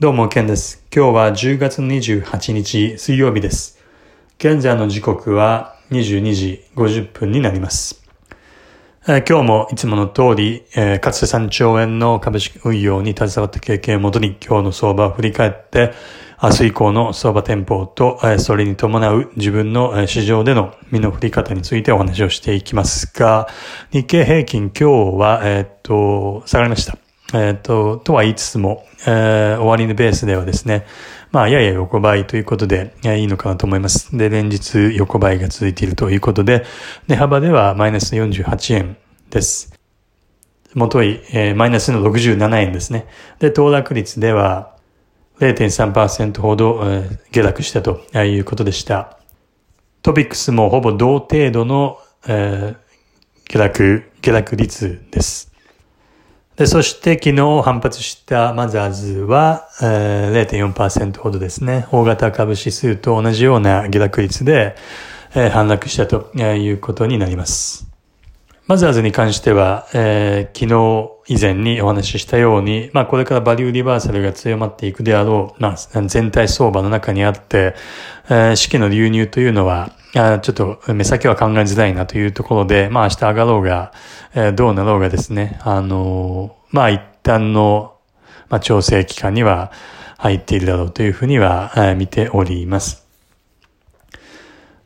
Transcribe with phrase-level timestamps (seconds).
[0.00, 0.86] どうも、ケンです。
[0.94, 3.80] 今日は10月28日水曜日です。
[4.38, 8.00] 現在の時刻は22時50分になります。
[9.08, 15.92] えー、今日もいつもの通り、えー、かつて3兆円の株式運用に携わった経験をもとに今日の相場を振り返って、
[16.40, 23.48] 明日以降の相場展望と、えー、それに伴う自分の、市場での身の振り方についてお話をしていきますが、
[23.90, 27.07] 日経平均今日は、えー、っと、下がりました。
[27.34, 30.86] えっ、と、とは言いつつも、えー、終わりのベースではですね、
[31.30, 34.16] まあ、やや横ばいということで、いいのかなと思います。
[34.16, 36.64] で、連日横ばいが続いているということで、
[37.06, 38.96] 値幅ではマイナス48円
[39.28, 39.78] です。
[40.74, 43.06] もとい、えー、マイナスの67円ですね。
[43.40, 44.76] で、騰落率では
[45.38, 49.18] 0.3%ほど、えー、下落したということでした。
[50.02, 55.52] トピックスもほぼ同程度の、えー、下落、下落率です。
[56.58, 61.86] で、そして昨日反発したマザーズは、えー、0.4%ほどですね。
[61.92, 64.74] 大型株指数と同じような下落率で、
[65.36, 67.86] えー、反落したということになります。
[68.66, 70.68] マザーズに関しては、えー、昨
[71.28, 77.76] 日以前にお話ししたように、まあこれからバリューリバーサルが強まっていくであろう、まあ全体相場の中にあって、
[78.28, 83.92] えー、資金の流入というのは、あちょっと目先は考えづらいなというところで、まあ明日上がろうが、
[84.34, 87.96] えー、どうなろうがですね、あのー、まあ一旦の、
[88.48, 89.70] まあ調整期間には
[90.16, 93.06] 入っているだろうというふうには、えー、見ております。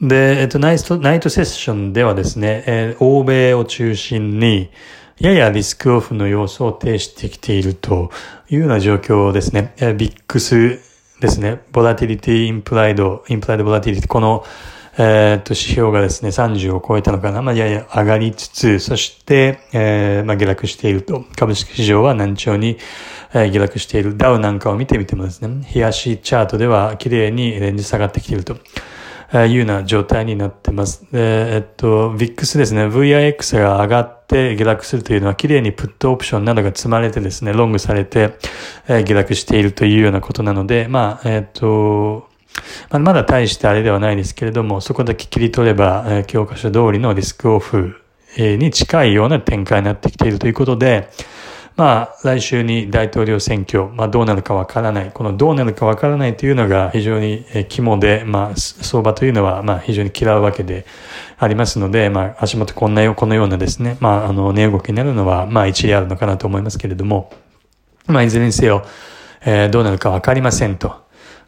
[0.00, 4.70] で、えっと、ナイト、ナイトセッションではですね、えー、欧米を中心に、
[5.18, 8.10] ややリスクオフの要素を呈してきていると
[8.50, 9.72] いうような状況ですね。
[9.78, 10.80] えー、ビックス
[11.20, 11.62] ですね。
[11.70, 14.44] ボラティリティ、インプライド、インプライドボラティリティ、この、
[14.96, 17.42] えっ、と、指標がですね、30を超えたのかな。
[17.42, 21.24] まあ、やや上がりつつ、そして、えー、まあ、下落していると。
[21.36, 22.78] 株式市場は難聴に、
[23.32, 24.16] えー、下落している。
[24.16, 28.56] ダウなんかを見てみてもですね、冷やしチャートでは綺麗にレンジ下がってきていると。
[29.34, 31.04] いうような状態になってます。
[31.12, 38.34] えっと、VIX ですね、VIX が上がって下落するというのは、綺麗にプットオプションなどが積まれてですね、ロングされて、
[38.86, 42.28] えー、下落しているというようなことなので、まあ、えっと、
[42.90, 47.96] まあ、まだ大してあれではないですけれども、そこだけ切り取れば、え、教科書通りのリスクオフ
[48.36, 51.10] に近いような展開になってきているということで、
[51.76, 55.10] まあ、来週に大統領選挙、まあ、どうなるかわからない。
[55.12, 60.86] このどうなるかわからないというのが非常に肝で、まあ、相場というのは、まあ、非常に嫌うわけで
[61.36, 67.32] ありますので、まあ、足元こんなよ、このようなですね、まあ、あの、値動きになるのは、まあ、一理あるのかなと思いますけれども、
[68.06, 68.84] まあ、いずれにせよ、
[69.44, 71.03] えー、どうなるかわかりませんと。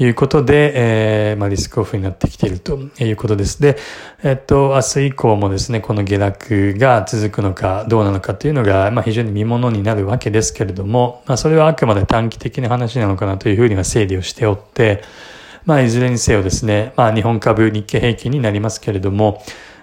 [0.00, 3.60] いうことで、えー、まあ、リスクオフになってきているということです。
[3.60, 3.76] で、
[4.22, 15.02] えっと、明日以降もですね、この下落が続くのかどうなのかというのが、まあ、非常に見物になるわけですけれども、まあ、それはあくまで短期的な話なのかなというふうには整理をしておって、
[15.64, 19.42] まあ、いずれにせよですね、まあ、日本株、日経平均になりますけれども、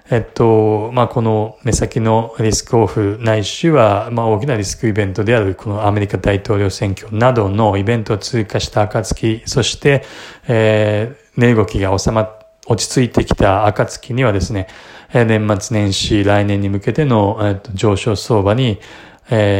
[0.10, 10.04] えっと、まあ、この目先のリスクオフないしは、まあ、大きなリスクイベントであるこのアメリカ大統領選挙などのイベントを通過した暁、そして、
[10.48, 14.68] えー、値動きが収まっ落ち着いてきた暁にはですね、
[15.14, 18.80] 年末年始、来年に向けての、上昇相場に、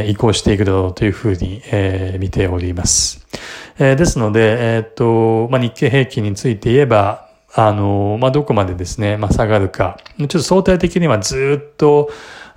[0.08, 1.62] 移行していくだろうというふうに、
[2.20, 3.26] 見ております。
[3.78, 7.25] ですので、えっと、まあ、日経平均について言えば、
[7.56, 9.98] あの、まあ、どこまでですね、まあ、下がるか。
[10.18, 12.12] ちょっと相対的にはずっと、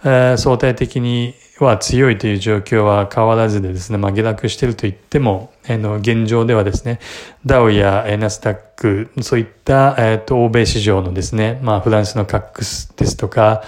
[0.04, 6.98] えー、相対的には強いという状況は変わらずでですね、まあ、下落してると言っても、えー、の、現状ではですね、
[7.46, 13.62] ダウやナスダック、そういった、えっ、ー、と、欧米市場のですね、まあ、フランスのカックスですとか、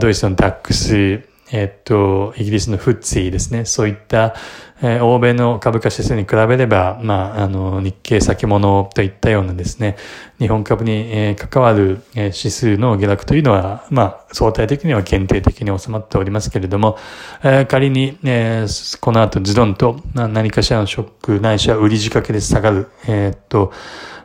[0.00, 1.22] ドイツのダックス、
[1.52, 3.66] えっと、イギリスのフッツィですね。
[3.66, 4.34] そういった、
[4.80, 9.96] えー、欧米の株価指数に比べれば、まあ、あの、日経先物といったようなですね、
[10.38, 16.96] 日本株に、えー、関わる、え、指数の下落というのは、まあ、相対的には限定的に収まっておりますけれども、
[17.44, 18.66] えー、仮に、え、
[19.00, 23.72] この後ズドンと何かしらのショックないしは売り仕掛けで下がる、え、っと、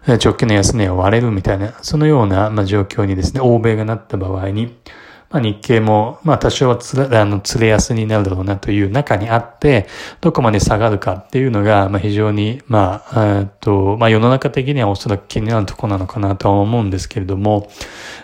[0.07, 4.73] 直近の安値を割れるみたいな、そのような、まあ、状況にですね、欧米がなった場合に、
[5.29, 9.87] まあ、日経も、まあ、多少はつれ、あの、釣れ安になるだろうなという中にあって、
[10.21, 17.69] どこまで下がるかっていうのが、まあ、非常に、まあ、えっと、まあ、世の中的にはおそらく気になるところなのかなとは思うんですけれども、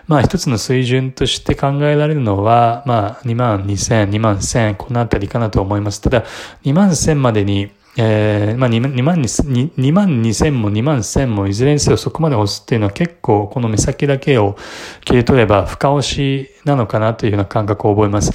[0.07, 5.99] まあ、一つの水準として考えられるのは、まあ、2万2000、2万1000、このあたりかなと思います。
[6.01, 6.23] ただ、
[6.63, 14.57] 2万1000までに、えー、まあ2万 ,2 万2万2千も2万1千もいずれにせよそこまで押すっていうのは結構この目先だけを
[15.05, 18.33] 切り取れば深押しなのかなというような感覚を覚えます。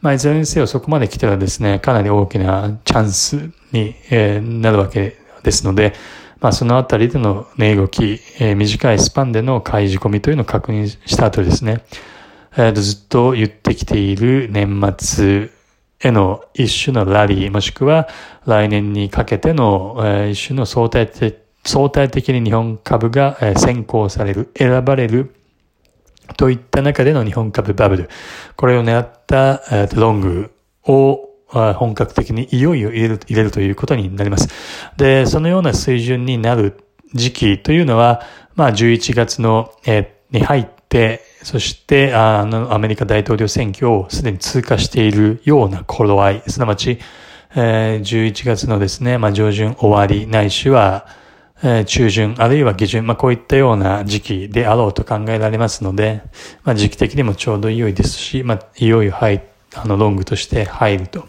[0.00, 3.36] まあいずれにせよそこまで来たらですね、かなり大きなチャンス
[3.72, 5.92] に、えー、なるわけですので、
[6.40, 11.82] まあそのあたりでの値動き、えー、短いスパンでの買い仕込みというのを確認した後ですね、
[12.56, 15.50] えー、ずっと言ってきている年末
[16.00, 18.08] への一種のラリー、もしくは
[18.46, 25.34] 来年にかけての、一種の相対的相対的に日本株が先行される、選ばれる
[26.38, 28.08] といった中での日本株バブル。
[28.56, 29.60] これを狙った
[29.94, 30.54] ロング
[30.84, 34.48] を本格的にいよいよ入れる入れるということになります。
[34.96, 36.82] で、そのような水準になる
[37.12, 38.22] 時期というのは、
[38.54, 39.70] まあ11月の、
[40.30, 46.98] に入って、そしてあのアメリカ大統領選挙をすでに通過しているような頃合い、すなわち、
[47.54, 51.06] えー、11月のですね、まあ上旬終わり、ないしは、
[51.62, 56.22] えー、中旬、あるいは下旬、まあこういったような時期であろうと考えられますので、
[56.64, 59.42] まあ時期的にもちょうど良いですし、まあいよいよ入、
[59.74, 61.26] あのロングとして入ると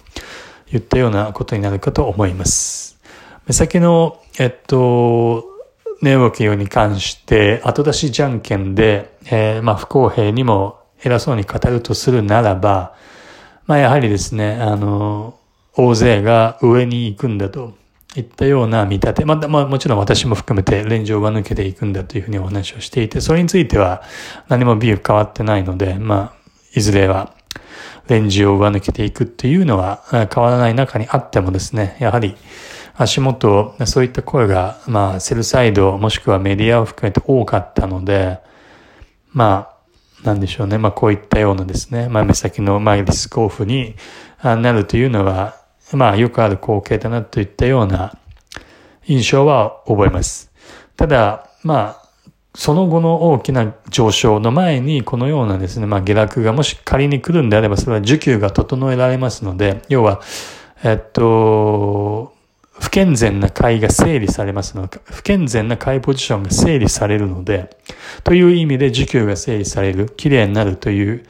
[0.74, 3.00] いったようなことになるかと思います。
[3.48, 5.51] 目先の、えっと、
[6.02, 12.96] 値動きに関して、後出しじゃんけんで、えー、まあ不公平にも偉そうに語るとするならば、
[13.68, 15.38] まあやはりですね、あの、
[15.76, 17.74] 大勢が上に行くんだと
[18.16, 24.02] いったような見立て、まあ、まあもちろん私も含めてレンジを上抜けていくんだというふうにお話をしていて、それについては
[24.50, 26.42] 何もビュー変わってないので、まあ、
[26.74, 27.34] いずれは
[28.08, 32.36] レンジを上抜けていくっていうのは変わらない中にあってもですね、やはり
[33.02, 38.40] 足元、そういった声が、まあ、セルサイド、もしくはメディアを含めて多かったので、
[39.32, 39.70] ま
[40.24, 40.78] あ、なんでしょうね。
[40.78, 43.96] まあ、こういったようなですね、まあ、目先の、まあ、リスクオフに
[44.44, 45.56] なるというのは、
[45.94, 48.18] まあ、よくある光景だなといったような
[49.08, 50.52] 印象は覚えます。
[50.96, 52.08] ただ、まあ、
[52.54, 60.22] その後の大きな上昇の前に、このようなですね、まあ、下落がもし仮に来るんであれば、それは需給が整えられますので、要は、
[60.84, 62.01] えっと、
[62.92, 67.70] 不健全な買いが整理されますので、不健全な買いポジションが整理されるので、
[68.26, 71.26] という意味で需給が整理される、綺麗になるという、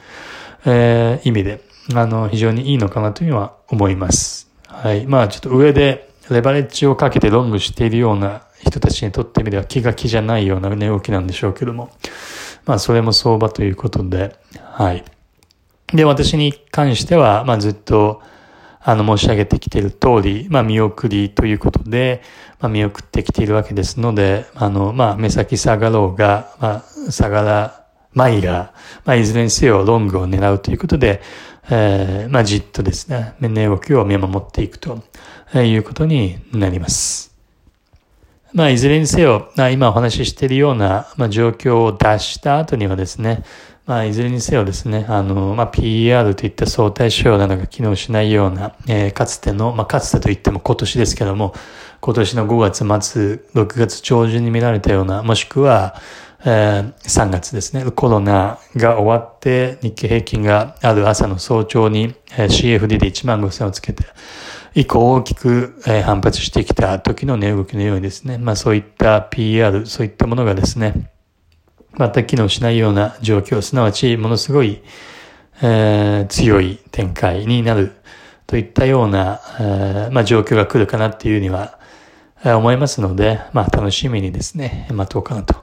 [0.66, 1.60] えー、意味で、
[1.94, 4.50] あの、非常にいいのかなというのは思います。
[4.66, 5.06] はい。
[5.06, 11.92] まあ、ちょっと上でレバレッジをかけてロングしているような人たちにとってみれば気が気じゃないような値動きなんでしょうけども、
[12.66, 14.34] まあ、それも相場ということで、
[14.64, 15.04] はい。
[15.94, 18.20] で、私に関しては、まあ、ずっと、
[18.84, 22.22] あの、申し上げてきている通り、まあ、見送りということで、
[22.60, 27.82] まあ、見送ってきているわけですので、あの、まあ、目先下がろうが、まあ、下がら、
[28.14, 28.74] 前が、
[29.04, 31.22] まあ、いずれにせよロングを狙うということで、
[31.70, 35.02] えー、まあ、じっとですね、値動きを見守っていくと
[35.54, 37.32] いうことになります。
[38.52, 43.44] まあ、いずれにせよ、今お話ししているような、まあ、状況を脱した後にはですね、
[43.84, 51.52] まあ、いずれにせよですね、あの、まあ、PER といった相対指標などが機能しないような、えー、かつての、まあ、かつてといっても今年ですけども、
[52.00, 55.96] 今年の5月末、6月上旬に見られたような、もしくは、
[56.44, 64.04] えー、3月ですね、コロナが終わって日経平均がある朝の早朝に、えー、CFD で1万5000をつけて、
[64.74, 71.11] 以降大きく、えー、反発してきた時の値動きのようにですね、まあそういった PR、そういったものがですね、
[71.98, 74.82] 全く機能しないような状況、すなわちものすごい、
[75.62, 77.92] えー、強い展開になる
[78.46, 81.78] といったような、えー、まあ、状況が来るかなっていうには、
[82.44, 85.54] 思いますので、まあ、楽しみにですね、待とうかなと、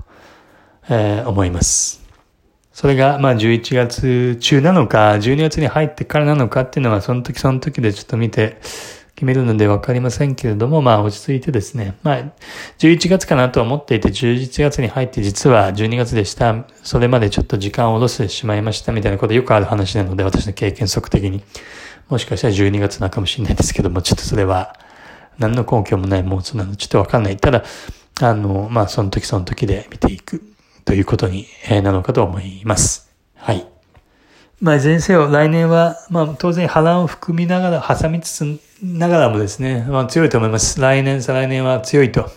[0.90, 2.02] え、思います。
[2.72, 8.62] それが、まあ、11月中なのか、12月に入ってからなのかっていうのは、その時その時でちょっと見て、
[9.20, 12.24] 決めるのでわかりませんけれども、まあ落ち着いてですね、まあ
[12.78, 16.66] 11月かなとは思っていて、11月に入って実は12月でした。
[16.84, 21.44] それまでちょっと時間を下ろしてしまいましたみたいなことよくある話なので、私の経験則的に。
[22.08, 24.80] もしかしたら12月なのかもしれないですけども、ちょっとそれは
[25.38, 27.36] 何の根拠もない妄想なのでちょっとわかんない。
[27.36, 27.66] ただ、
[28.22, 30.42] あの、まあその時その時で見ていく
[30.86, 33.12] ということになのかと思います。
[33.36, 33.68] はい。
[34.62, 40.82] まあ、いずれにせよ、来年は、まあ、当然波乱を含みながら、挟みつつながらもですね、まあ、強いと思います。
[40.82, 42.30] 来年、再来年は強いと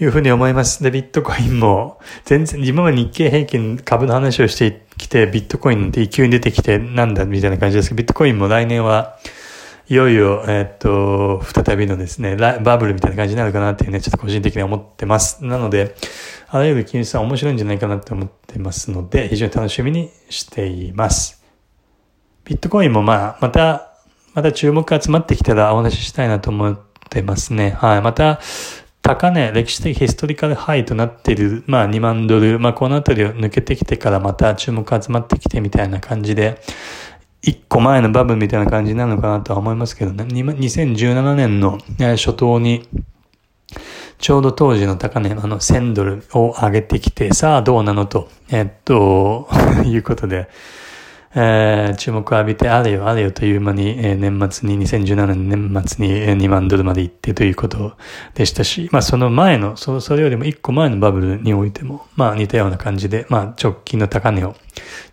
[0.00, 0.82] いうふうに思います。
[0.82, 9.16] で、ビットコインも、全然、今まで日経平均株の話をしてきて、ビットコインって勢いに出てきて、なんだみたいな感じですけど、ビットコインも来年は、
[9.88, 15.44] いよいよ、えー、っと、再びのですね、バブルみたいな感じになるかなっていうね、ちょっと個人的に思ってます。
[15.44, 15.94] なので、
[16.48, 21.35] あらゆる金融資産面白いんじゃないかなって思ってますので、非常に楽しみにしています。
[22.46, 23.90] ビットコインもまあ、また、
[24.32, 26.78] また注目が集まってきたらお話ししたいなと思っ
[27.10, 27.70] てますね。
[27.70, 28.02] はい。
[28.02, 28.40] また、
[29.02, 36.60] 高値、歴史的ヒストリカルハイとなっている、まあ2万ドル、まあこのあたりを抜けてきてからまた注目が集まってきてみたいな感じで、
[37.42, 40.24] 一個前のバブルみたいな感じなのかなとは思いますけどね。
[40.24, 42.88] 2017年の初頭に、
[44.18, 49.48] ちょうど当時の高値、あの、1000ドルを上げてきて、さあどうなのと、えっと、
[49.84, 50.48] いうことで、
[51.38, 57.92] えー、注目を浴びて、あれよあれよという間に、えー、年末に、2017年年末に2万ドルまで行ってということ
[58.34, 64.56] でしたし、まあその前の、そそれよりも1個前のバブルにおいても、まあ似たような感じで、まあ直近の高値を、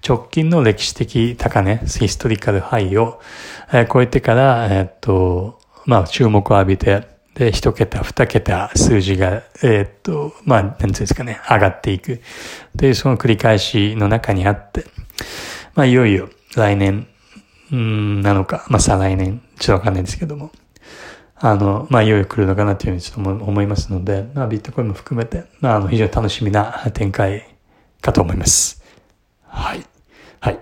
[0.08, 3.20] 直近の歴史的高値、ヒストリカルハイを、
[3.74, 12.22] えー、超えてから、えー、っと、まあ注目を浴びて、で、一桁、二桁数字が、えー、っと、まあ、なんていうんですかね、上がっていく。
[12.78, 14.86] というその繰り返しの中にあって、
[15.76, 17.08] まあ、いよいよ来年、
[17.72, 20.52] うん、なのか、まあ、再来年、ちょっとわかんないですけども、
[21.36, 27.46] あの、まあ、いよいよ来るのかなというふうにちょっと思いますので、まあ、ビットコインも含めて、まあ、あの、非常に楽しみな展開
[28.02, 28.84] かと思います。
[29.48, 29.84] はい。
[30.40, 30.60] はい。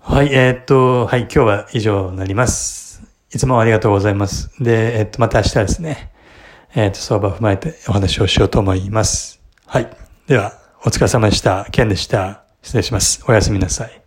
[0.00, 3.02] はい、えー、っと、はい、今日は以上になります。
[3.32, 4.50] いつもありがとうございます。
[4.62, 6.12] で、えー、っと、また明日ですね、
[6.74, 9.40] えー、っと、相場を踏まえてお話をしようと思います。
[9.64, 9.88] はい。
[10.26, 10.52] では、
[10.84, 11.66] お疲れ様でした。
[11.70, 12.41] ケンでした。
[12.62, 13.22] 失礼します。
[13.28, 14.01] おやすみなさい。